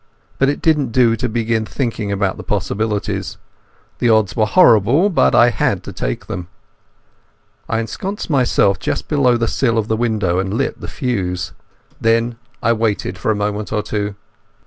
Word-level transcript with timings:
But 0.39 0.49
it 0.49 0.63
didn't 0.63 0.91
do 0.91 1.15
to 1.15 1.29
begin 1.29 1.63
thinking 1.63 2.11
about 2.11 2.35
the 2.37 2.41
possibilities. 2.43 3.37
The 3.99 4.09
odds 4.09 4.35
were 4.35 4.47
horrible, 4.47 5.11
but 5.11 5.35
I 5.35 5.51
had 5.51 5.83
to 5.83 5.93
take 5.93 6.25
them. 6.25 6.47
I 7.69 7.79
ensconced 7.79 8.27
myself 8.27 8.79
just 8.79 9.07
below 9.07 9.37
the 9.37 9.47
sill 9.47 9.77
of 9.77 9.89
the 9.89 9.95
window, 9.95 10.39
and 10.39 10.55
lit 10.55 10.81
the 10.81 10.87
fuse. 10.87 11.51
Then 12.01 12.37
I 12.63 12.73
waited 12.73 13.19
for 13.19 13.29
a 13.29 13.35
moment 13.35 13.71
or 13.71 13.83
two. 13.83 14.15